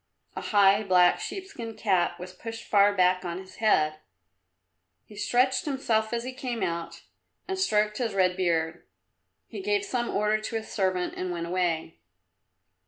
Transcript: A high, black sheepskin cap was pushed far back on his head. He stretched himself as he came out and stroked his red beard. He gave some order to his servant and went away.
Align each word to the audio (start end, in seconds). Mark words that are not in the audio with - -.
A 0.35 0.41
high, 0.41 0.81
black 0.81 1.19
sheepskin 1.19 1.75
cap 1.75 2.19
was 2.19 2.33
pushed 2.33 2.63
far 2.65 2.91
back 2.91 3.23
on 3.23 3.37
his 3.37 3.57
head. 3.57 3.99
He 5.05 5.15
stretched 5.15 5.65
himself 5.65 6.11
as 6.11 6.23
he 6.23 6.33
came 6.33 6.63
out 6.63 7.03
and 7.47 7.59
stroked 7.59 7.99
his 7.99 8.15
red 8.15 8.35
beard. 8.35 8.83
He 9.47 9.61
gave 9.61 9.85
some 9.85 10.09
order 10.09 10.41
to 10.41 10.55
his 10.55 10.69
servant 10.69 11.13
and 11.17 11.29
went 11.29 11.45
away. 11.45 11.99